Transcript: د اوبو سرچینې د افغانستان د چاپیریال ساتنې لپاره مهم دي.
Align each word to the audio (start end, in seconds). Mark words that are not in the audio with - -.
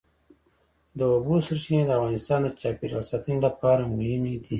د 0.97 0.99
اوبو 1.13 1.35
سرچینې 1.45 1.83
د 1.85 1.91
افغانستان 1.99 2.39
د 2.43 2.47
چاپیریال 2.61 3.03
ساتنې 3.11 3.37
لپاره 3.45 3.81
مهم 3.95 4.21
دي. 4.41 4.49